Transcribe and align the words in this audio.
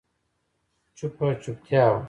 چوپه 0.97 1.27
چوپتيا 1.41 1.83
وه. 1.91 1.99